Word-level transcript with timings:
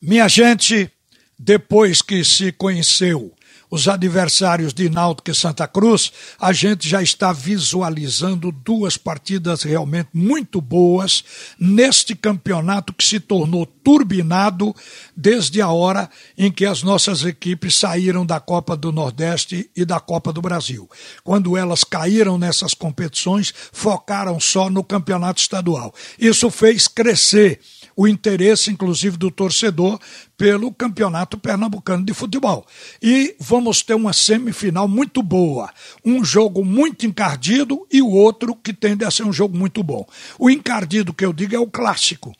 Minha 0.00 0.28
gente, 0.28 0.90
depois 1.38 2.02
que 2.02 2.22
se 2.22 2.52
conheceu 2.52 3.32
os 3.70 3.88
adversários 3.88 4.72
de 4.72 4.88
Náutico 4.88 5.30
e 5.30 5.34
Santa 5.34 5.66
Cruz, 5.66 6.12
a 6.38 6.52
gente 6.52 6.88
já 6.88 7.02
está 7.02 7.32
visualizando 7.32 8.52
duas 8.52 8.96
partidas 8.96 9.62
realmente 9.62 10.10
muito 10.12 10.60
boas 10.60 11.24
neste 11.58 12.14
campeonato 12.14 12.92
que 12.92 13.04
se 13.04 13.18
tornou 13.18 13.66
turbinado 13.66 14.74
desde 15.16 15.60
a 15.60 15.70
hora 15.70 16.08
em 16.36 16.50
que 16.50 16.64
as 16.64 16.82
nossas 16.82 17.24
equipes 17.24 17.74
saíram 17.74 18.24
da 18.24 18.38
Copa 18.38 18.76
do 18.76 18.92
Nordeste 18.92 19.70
e 19.74 19.84
da 19.84 19.98
Copa 19.98 20.32
do 20.32 20.42
Brasil. 20.42 20.88
Quando 21.24 21.56
elas 21.56 21.82
caíram 21.84 22.38
nessas 22.38 22.74
competições, 22.74 23.52
focaram 23.72 24.38
só 24.38 24.70
no 24.70 24.84
campeonato 24.84 25.40
estadual. 25.40 25.92
Isso 26.18 26.50
fez 26.50 26.86
crescer 26.86 27.60
o 27.96 28.06
interesse, 28.06 28.70
inclusive, 28.70 29.16
do 29.16 29.30
torcedor 29.30 29.98
pelo 30.36 30.70
Campeonato 30.70 31.38
Pernambucano 31.38 32.04
de 32.04 32.12
Futebol. 32.12 32.66
E 33.02 33.34
vamos 33.40 33.82
ter 33.82 33.94
uma 33.94 34.12
semifinal 34.12 34.86
muito 34.86 35.22
boa. 35.22 35.72
Um 36.04 36.22
jogo 36.22 36.62
muito 36.62 37.06
encardido 37.06 37.86
e 37.90 38.02
o 38.02 38.10
outro 38.10 38.54
que 38.54 38.74
tende 38.74 39.04
a 39.04 39.10
ser 39.10 39.24
um 39.24 39.32
jogo 39.32 39.56
muito 39.56 39.82
bom. 39.82 40.06
O 40.38 40.50
encardido 40.50 41.14
que 41.14 41.24
eu 41.24 41.32
digo 41.32 41.56
é 41.56 41.58
o 41.58 41.66
clássico. 41.66 42.34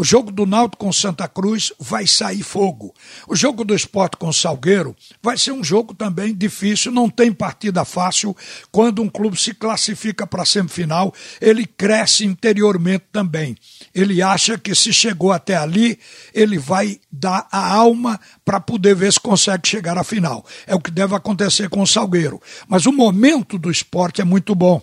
O 0.00 0.04
jogo 0.04 0.32
do 0.32 0.46
Náutico 0.46 0.86
com 0.86 0.90
Santa 0.94 1.28
Cruz 1.28 1.74
vai 1.78 2.06
sair 2.06 2.42
fogo. 2.42 2.94
O 3.28 3.36
jogo 3.36 3.66
do 3.66 3.74
Esporte 3.74 4.16
com 4.16 4.32
Salgueiro 4.32 4.96
vai 5.22 5.36
ser 5.36 5.52
um 5.52 5.62
jogo 5.62 5.92
também 5.92 6.34
difícil, 6.34 6.90
não 6.90 7.10
tem 7.10 7.30
partida 7.30 7.84
fácil. 7.84 8.34
Quando 8.72 9.02
um 9.02 9.10
clube 9.10 9.38
se 9.38 9.52
classifica 9.52 10.26
para 10.26 10.40
a 10.40 10.46
semifinal, 10.46 11.12
ele 11.38 11.66
cresce 11.66 12.24
interiormente 12.24 13.04
também. 13.12 13.54
Ele 13.94 14.22
acha 14.22 14.56
que 14.56 14.74
se 14.74 14.90
chegou 14.90 15.32
até 15.32 15.54
ali, 15.54 15.98
ele 16.32 16.58
vai 16.58 16.98
dar 17.12 17.46
a 17.52 17.70
alma 17.70 18.18
para 18.42 18.58
poder 18.58 18.94
ver 18.94 19.12
se 19.12 19.20
consegue 19.20 19.68
chegar 19.68 19.98
à 19.98 20.02
final. 20.02 20.46
É 20.66 20.74
o 20.74 20.80
que 20.80 20.90
deve 20.90 21.14
acontecer 21.14 21.68
com 21.68 21.82
o 21.82 21.86
Salgueiro. 21.86 22.40
Mas 22.66 22.86
o 22.86 22.92
momento 22.92 23.58
do 23.58 23.70
esporte 23.70 24.22
é 24.22 24.24
muito 24.24 24.54
bom. 24.54 24.82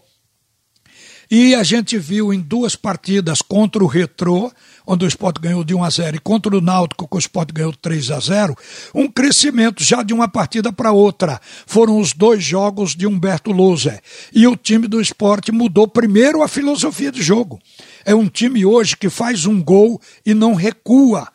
E 1.30 1.54
a 1.54 1.62
gente 1.62 1.98
viu 1.98 2.34
em 2.34 2.40
duas 2.40 2.76
partidas 2.76 3.42
contra 3.42 3.84
o 3.84 3.88
Retrô, 3.88 4.50
onde 4.86 5.04
o 5.04 5.08
Sport 5.10 5.40
ganhou 5.40 5.62
de 5.62 5.76
1 5.76 5.84
a 5.84 5.90
0, 5.90 6.16
e 6.16 6.20
contra 6.20 6.56
o 6.56 6.62
Náutico, 6.62 7.06
que 7.06 7.18
o 7.18 7.20
Sport 7.20 7.52
ganhou 7.52 7.74
3 7.74 8.12
a 8.12 8.20
0, 8.20 8.56
um 8.96 9.10
crescimento 9.10 9.84
já 9.84 10.04
de 10.04 10.14
uma 10.14 10.30
partida 10.30 10.72
para 10.72 10.94
outra. 10.94 11.42
Foram 11.66 12.00
os 12.00 12.14
dois 12.14 12.42
jogos 12.42 12.96
de 12.96 13.06
Humberto 13.06 13.52
Louser. 13.52 14.02
E 14.34 14.48
o 14.48 14.56
time 14.56 14.88
do 14.88 15.02
Sport 15.02 15.50
mudou 15.50 15.86
primeiro 15.86 16.42
a 16.42 16.48
filosofia 16.48 17.12
de 17.12 17.22
jogo. 17.22 17.60
É 18.06 18.16
um 18.16 18.30
time 18.30 18.66
hoje 18.66 18.96
que 18.96 19.10
faz 19.10 19.46
um 19.46 19.62
gol 19.62 20.00
e 20.26 20.34
não 20.34 20.54
recua 20.54 21.28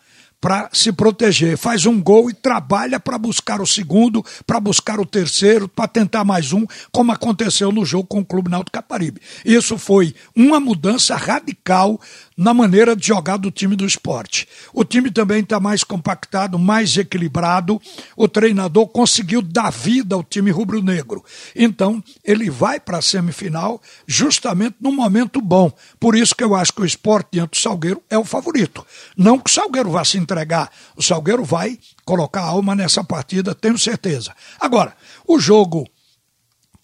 para 0.42 0.68
se 0.72 0.90
proteger. 0.90 1.56
Faz 1.56 1.86
um 1.86 2.02
gol 2.02 2.28
e 2.28 2.34
trabalha 2.34 2.98
para 2.98 3.16
buscar 3.16 3.60
o 3.60 3.66
segundo, 3.66 4.24
para 4.44 4.58
buscar 4.58 4.98
o 4.98 5.06
terceiro, 5.06 5.68
para 5.68 5.86
tentar 5.86 6.24
mais 6.24 6.52
um, 6.52 6.66
como 6.90 7.12
aconteceu 7.12 7.70
no 7.70 7.84
jogo 7.84 8.08
com 8.08 8.18
o 8.18 8.24
Clube 8.24 8.50
Náutico 8.50 8.72
Caparibe. 8.72 9.22
Isso 9.44 9.78
foi 9.78 10.12
uma 10.34 10.58
mudança 10.58 11.14
radical 11.14 12.00
na 12.36 12.54
maneira 12.54 12.96
de 12.96 13.06
jogar 13.06 13.36
do 13.36 13.50
time 13.50 13.76
do 13.76 13.86
esporte. 13.86 14.48
O 14.72 14.84
time 14.84 15.10
também 15.10 15.40
está 15.40 15.60
mais 15.60 15.84
compactado, 15.84 16.58
mais 16.58 16.96
equilibrado. 16.96 17.80
O 18.16 18.28
treinador 18.28 18.86
conseguiu 18.88 19.42
dar 19.42 19.70
vida 19.70 20.14
ao 20.14 20.22
time 20.22 20.50
rubro-negro. 20.50 21.24
Então, 21.54 22.02
ele 22.24 22.50
vai 22.50 22.80
para 22.80 22.98
a 22.98 23.02
semifinal 23.02 23.80
justamente 24.06 24.76
num 24.80 24.94
momento 24.94 25.40
bom. 25.40 25.72
Por 25.98 26.16
isso 26.16 26.34
que 26.34 26.44
eu 26.44 26.54
acho 26.54 26.72
que 26.72 26.82
o 26.82 26.86
esporte 26.86 27.28
diante 27.32 27.50
do 27.50 27.56
Salgueiro 27.56 28.02
é 28.08 28.18
o 28.18 28.24
favorito. 28.24 28.86
Não 29.16 29.38
que 29.38 29.50
o 29.50 29.52
Salgueiro 29.52 29.90
vá 29.90 30.04
se 30.04 30.18
entregar. 30.18 30.70
O 30.96 31.02
Salgueiro 31.02 31.44
vai 31.44 31.78
colocar 32.04 32.42
alma 32.42 32.74
nessa 32.74 33.04
partida, 33.04 33.54
tenho 33.54 33.78
certeza. 33.78 34.34
Agora, 34.60 34.94
o 35.26 35.38
jogo 35.38 35.86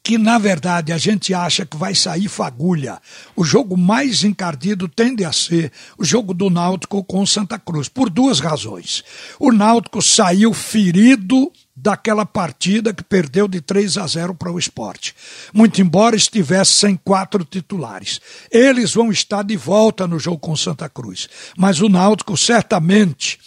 que 0.08 0.16
na 0.16 0.38
verdade 0.38 0.90
a 0.90 0.96
gente 0.96 1.34
acha 1.34 1.66
que 1.66 1.76
vai 1.76 1.94
sair 1.94 2.28
fagulha. 2.28 2.98
O 3.36 3.44
jogo 3.44 3.76
mais 3.76 4.24
encardido 4.24 4.88
tende 4.88 5.22
a 5.22 5.30
ser 5.30 5.70
o 5.98 6.04
jogo 6.04 6.32
do 6.32 6.48
Náutico 6.48 7.04
com 7.04 7.26
Santa 7.26 7.58
Cruz, 7.58 7.90
por 7.90 8.08
duas 8.08 8.40
razões. 8.40 9.04
O 9.38 9.52
Náutico 9.52 10.00
saiu 10.00 10.54
ferido 10.54 11.52
daquela 11.76 12.24
partida 12.24 12.94
que 12.94 13.04
perdeu 13.04 13.46
de 13.46 13.60
3 13.60 13.98
a 13.98 14.06
0 14.06 14.34
para 14.34 14.50
o 14.50 14.58
esporte. 14.58 15.14
Muito 15.52 15.82
embora 15.82 16.16
estivesse 16.16 16.72
sem 16.72 16.96
quatro 16.96 17.44
titulares. 17.44 18.18
Eles 18.50 18.94
vão 18.94 19.12
estar 19.12 19.42
de 19.42 19.58
volta 19.58 20.06
no 20.06 20.18
jogo 20.18 20.38
com 20.38 20.56
Santa 20.56 20.88
Cruz. 20.88 21.28
Mas 21.54 21.82
o 21.82 21.88
Náutico 21.90 22.34
certamente 22.34 23.38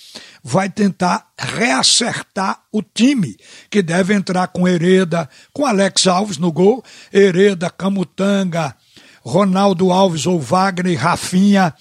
vai 0.44 0.70
tentar 0.70 1.28
reacertar 1.38 2.62
o 2.72 2.82
time, 2.82 3.38
que 3.70 3.82
deve 3.82 4.14
entrar 4.14 4.48
com 4.48 4.68
Hereda, 4.68 5.30
com 5.54 5.66
Alex 5.66 6.08
Alves 6.08 6.38
no 6.38 6.52
gol, 6.52 6.84
Hereda, 7.14 7.70
Camutanga, 7.70 8.76
Ronaldo 9.24 9.92
Alves 9.92 10.26
ou 10.26 10.40
Wagner, 10.40 11.00
Rafinha, 11.00 11.74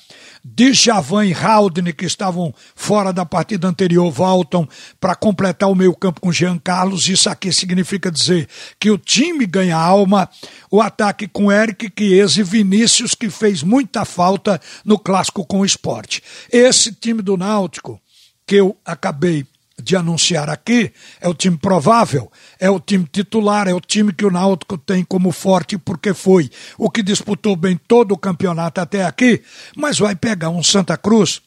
Djavan 0.45 1.27
e 1.27 1.35
Haldane, 1.35 1.93
que 1.93 2.05
estavam 2.05 2.55
fora 2.75 3.13
da 3.13 3.25
partida 3.25 3.69
anterior, 3.69 4.11
voltam 4.11 4.69
para 4.99 5.15
completar 5.15 5.71
o 5.71 5.75
meio 5.75 5.95
campo 5.95 6.21
com 6.21 6.33
Jean 6.33 6.59
Carlos. 6.59 7.09
Isso 7.09 7.29
aqui 7.29 7.53
significa 7.53 8.11
dizer 8.11 8.49
que 8.79 8.91
o 8.91 8.99
time 8.99 9.47
ganha 9.47 9.77
alma. 9.77 10.29
O 10.71 10.81
ataque 10.81 11.27
com 11.27 11.51
Eric 11.51 11.93
Chiesa 11.99 12.41
e 12.41 12.43
Vinícius, 12.45 13.15
que 13.15 13.29
fez 13.29 13.63
muita 13.63 14.05
falta 14.05 14.61
no 14.85 14.99
clássico 14.99 15.45
com 15.45 15.61
o 15.61 15.65
esporte. 15.65 16.23
Esse 16.51 16.93
time 16.93 17.23
do 17.23 17.37
Náutico 17.37 18.01
que 18.51 18.57
eu 18.57 18.77
acabei 18.85 19.47
de 19.81 19.95
anunciar 19.95 20.51
aqui, 20.51 20.93
é 21.21 21.29
o 21.29 21.35
time 21.35 21.57
provável, 21.57 22.29
é 22.59 22.69
o 22.69 22.81
time 22.81 23.07
titular, 23.07 23.69
é 23.69 23.73
o 23.73 23.81
time 23.81 24.13
que 24.13 24.27
o 24.27 24.31
Náutico 24.31 24.77
tem 24.77 25.05
como 25.05 25.31
forte 25.31 25.79
porque 25.79 26.13
foi 26.13 26.51
o 26.77 26.91
que 26.91 27.01
disputou 27.01 27.55
bem 27.55 27.77
todo 27.87 28.11
o 28.11 28.19
campeonato 28.19 28.81
até 28.81 29.05
aqui, 29.05 29.41
mas 29.77 30.01
vai 30.01 30.17
pegar 30.17 30.51
um 30.51 30.65
Santa 30.65 30.97
Cruz 30.97 31.41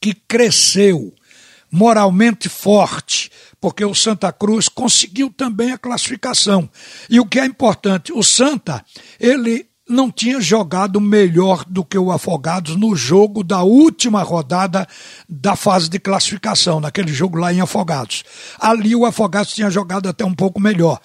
que 0.00 0.12
cresceu 0.12 1.14
moralmente 1.70 2.48
forte, 2.48 3.30
porque 3.60 3.84
o 3.84 3.94
Santa 3.94 4.32
Cruz 4.32 4.68
conseguiu 4.68 5.32
também 5.32 5.70
a 5.70 5.78
classificação. 5.78 6.68
E 7.08 7.20
o 7.20 7.26
que 7.26 7.38
é 7.38 7.46
importante, 7.46 8.12
o 8.12 8.24
Santa, 8.24 8.84
ele 9.20 9.68
não 9.88 10.10
tinha 10.10 10.40
jogado 10.40 11.00
melhor 11.00 11.64
do 11.66 11.84
que 11.84 11.96
o 11.96 12.12
Afogados 12.12 12.76
no 12.76 12.94
jogo 12.94 13.42
da 13.42 13.62
última 13.62 14.22
rodada 14.22 14.86
da 15.28 15.56
fase 15.56 15.88
de 15.88 15.98
classificação, 15.98 16.78
naquele 16.78 17.12
jogo 17.12 17.38
lá 17.38 17.52
em 17.52 17.60
Afogados. 17.60 18.22
Ali 18.58 18.94
o 18.94 19.06
Afogados 19.06 19.54
tinha 19.54 19.70
jogado 19.70 20.08
até 20.08 20.24
um 20.24 20.34
pouco 20.34 20.60
melhor. 20.60 21.00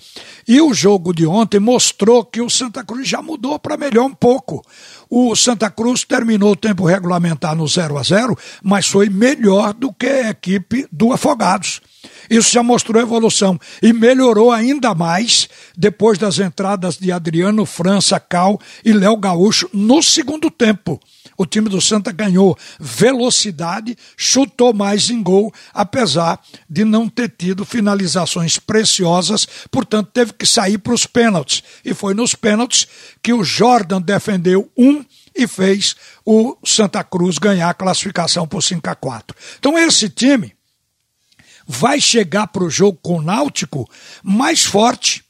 E 0.48 0.60
o 0.60 0.74
jogo 0.74 1.14
de 1.14 1.26
ontem 1.26 1.60
mostrou 1.60 2.26
que 2.26 2.42
o 2.42 2.50
Santa 2.50 2.84
Cruz 2.84 3.08
já 3.08 3.22
mudou 3.22 3.58
para 3.58 3.78
melhor 3.78 4.06
um 4.06 4.14
pouco. 4.14 4.62
O 5.10 5.36
Santa 5.36 5.70
Cruz 5.70 6.04
terminou 6.04 6.52
o 6.52 6.58
tempo 6.58 6.86
regulamentar 6.86 7.56
no 7.56 7.68
0 7.68 7.98
a 7.98 8.04
0 8.04 8.38
mas 8.62 8.88
foi 8.88 9.10
melhor 9.10 9.74
do 9.74 9.94
que 9.94 10.08
a 10.08 10.30
equipe 10.32 10.88
do 10.92 11.14
Afogados. 11.14 11.82
Isso 12.30 12.52
já 12.52 12.64
mostrou 12.64 13.02
evolução 13.02 13.60
e 13.82 13.94
melhorou 13.94 14.52
ainda 14.52 14.94
mais 14.94 15.48
depois 15.76 16.18
das 16.18 16.40
entradas 16.40 16.98
de 16.98 17.12
Adriano 17.12 17.66
França, 17.66 18.20
Cal 18.20 18.60
e 18.84 18.94
Léo 18.94 19.18
Gaúcho 19.18 19.70
no 19.74 20.02
segundo 20.02 20.50
tempo. 20.50 21.00
O 21.38 21.46
time 21.46 21.68
do 21.68 21.82
Santa 21.82 22.12
ganhou 22.12 22.58
velocidade, 22.80 23.98
chutou 24.16 24.74
mais 24.74 25.10
em 25.10 25.22
gol, 25.22 25.52
apesar 25.74 26.40
de 26.70 26.84
não 26.84 27.10
ter 27.10 27.30
tido 27.30 27.66
finalizações 27.66 28.60
preciosas, 28.60 29.48
portanto 29.72 30.12
teve 30.14 30.34
que 30.34 30.46
sair 30.46 30.78
para 30.78 30.94
os 30.94 31.06
pênaltis. 31.06 31.64
E 31.84 31.94
foi 31.94 32.14
nos 32.14 32.36
pênaltis 32.36 32.88
que 33.22 33.34
o 33.34 33.44
Jordan 33.44 34.02
defendeu 34.02 34.70
um 34.78 35.04
e 35.36 35.48
fez 35.48 35.96
o 36.24 36.56
Santa 36.64 37.04
Cruz 37.04 37.38
ganhar 37.38 37.70
a 37.70 37.74
classificação 37.74 38.48
por 38.48 38.62
5 38.62 38.88
a 38.90 38.96
4. 38.96 39.36
Então 39.58 39.78
esse 39.78 40.10
time 40.10 40.54
vai 41.68 42.00
chegar 42.00 42.48
para 42.48 42.64
o 42.64 42.70
jogo 42.70 43.00
com 43.02 43.18
o 43.18 43.22
Náutico 43.22 43.90
mais 44.24 44.64
forte. 44.66 45.24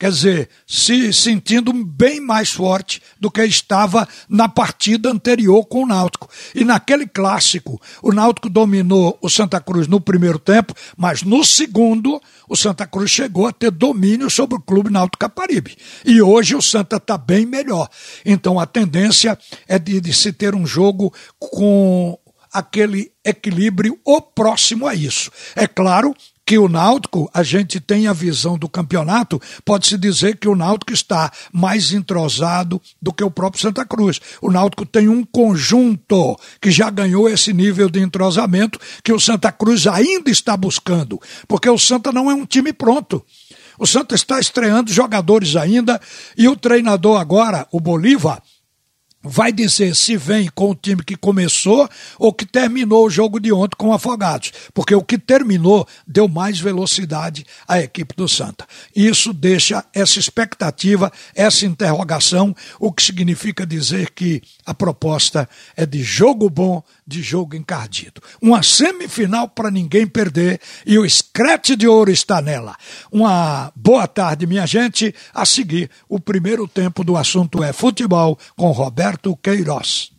Quer 0.00 0.10
dizer, 0.10 0.48
se 0.66 1.12
sentindo 1.12 1.74
bem 1.74 2.20
mais 2.20 2.50
forte 2.50 3.02
do 3.20 3.30
que 3.30 3.42
estava 3.42 4.08
na 4.30 4.48
partida 4.48 5.10
anterior 5.10 5.62
com 5.66 5.82
o 5.82 5.86
Náutico. 5.86 6.26
E 6.54 6.64
naquele 6.64 7.06
clássico, 7.06 7.78
o 8.02 8.10
Náutico 8.10 8.48
dominou 8.48 9.18
o 9.20 9.28
Santa 9.28 9.60
Cruz 9.60 9.86
no 9.86 10.00
primeiro 10.00 10.38
tempo, 10.38 10.72
mas 10.96 11.22
no 11.22 11.44
segundo, 11.44 12.18
o 12.48 12.56
Santa 12.56 12.86
Cruz 12.86 13.10
chegou 13.10 13.46
a 13.46 13.52
ter 13.52 13.70
domínio 13.70 14.30
sobre 14.30 14.56
o 14.56 14.62
Clube 14.62 14.88
Náutico 14.88 15.18
Caparibe. 15.18 15.76
E 16.02 16.22
hoje 16.22 16.56
o 16.56 16.62
Santa 16.62 16.96
está 16.96 17.18
bem 17.18 17.44
melhor. 17.44 17.86
Então 18.24 18.58
a 18.58 18.64
tendência 18.64 19.38
é 19.68 19.78
de, 19.78 20.00
de 20.00 20.14
se 20.14 20.32
ter 20.32 20.54
um 20.54 20.66
jogo 20.66 21.12
com 21.38 22.18
aquele 22.52 23.10
equilíbrio 23.24 23.98
ou 24.04 24.20
próximo 24.20 24.86
a 24.86 24.94
isso. 24.94 25.30
É 25.54 25.66
claro 25.66 26.14
que 26.50 26.58
o 26.58 26.68
Náutico, 26.68 27.30
a 27.32 27.44
gente 27.44 27.78
tem 27.78 28.08
a 28.08 28.12
visão 28.12 28.58
do 28.58 28.68
campeonato, 28.68 29.40
pode-se 29.64 29.96
dizer 29.96 30.36
que 30.36 30.48
o 30.48 30.56
Náutico 30.56 30.92
está 30.92 31.30
mais 31.52 31.92
entrosado 31.92 32.82
do 33.00 33.12
que 33.12 33.22
o 33.22 33.30
próprio 33.30 33.62
Santa 33.62 33.86
Cruz. 33.86 34.20
O 34.42 34.50
Náutico 34.50 34.84
tem 34.84 35.08
um 35.08 35.24
conjunto 35.24 36.36
que 36.60 36.72
já 36.72 36.90
ganhou 36.90 37.28
esse 37.28 37.52
nível 37.52 37.88
de 37.88 38.00
entrosamento 38.00 38.80
que 39.04 39.12
o 39.12 39.20
Santa 39.20 39.52
Cruz 39.52 39.86
ainda 39.86 40.28
está 40.28 40.56
buscando, 40.56 41.20
porque 41.46 41.70
o 41.70 41.78
Santa 41.78 42.10
não 42.10 42.28
é 42.28 42.34
um 42.34 42.44
time 42.44 42.72
pronto. 42.72 43.24
O 43.78 43.86
Santa 43.86 44.16
está 44.16 44.40
estreando 44.40 44.92
jogadores 44.92 45.54
ainda 45.54 46.00
e 46.36 46.48
o 46.48 46.56
treinador 46.56 47.20
agora, 47.20 47.64
o 47.70 47.78
Bolívar, 47.78 48.42
vai 49.22 49.52
dizer 49.52 49.94
se 49.94 50.16
vem 50.16 50.48
com 50.54 50.70
o 50.70 50.74
time 50.74 51.02
que 51.04 51.14
começou 51.16 51.88
ou 52.18 52.32
que 52.32 52.46
terminou 52.46 53.06
o 53.06 53.10
jogo 53.10 53.38
de 53.38 53.52
ontem 53.52 53.76
com 53.76 53.92
Afogados, 53.92 54.52
porque 54.72 54.94
o 54.94 55.02
que 55.02 55.18
terminou 55.18 55.86
deu 56.06 56.26
mais 56.26 56.58
velocidade 56.58 57.44
à 57.68 57.80
equipe 57.80 58.14
do 58.16 58.28
Santa. 58.28 58.66
Isso 58.94 59.32
deixa 59.32 59.84
essa 59.92 60.18
expectativa, 60.18 61.12
essa 61.34 61.66
interrogação, 61.66 62.54
o 62.78 62.90
que 62.90 63.02
significa 63.02 63.66
dizer 63.66 64.10
que 64.10 64.42
a 64.64 64.72
proposta 64.72 65.48
é 65.76 65.84
de 65.84 66.02
jogo 66.02 66.48
bom, 66.48 66.82
de 67.06 67.22
jogo 67.22 67.56
encardido. 67.56 68.22
Uma 68.40 68.62
semifinal 68.62 69.48
para 69.48 69.70
ninguém 69.70 70.06
perder 70.06 70.60
e 70.86 70.98
o 70.98 71.04
escrete 71.04 71.76
de 71.76 71.86
ouro 71.86 72.10
está 72.10 72.40
nela. 72.40 72.76
Uma 73.12 73.72
boa 73.74 74.06
tarde, 74.06 74.46
minha 74.46 74.66
gente. 74.66 75.14
A 75.34 75.44
seguir, 75.44 75.90
o 76.08 76.18
primeiro 76.18 76.66
tempo 76.66 77.04
do 77.04 77.16
assunto 77.16 77.62
é 77.62 77.72
futebol 77.72 78.38
com 78.56 78.70
Roberto 79.10 79.36
Queiroz. 79.42 80.12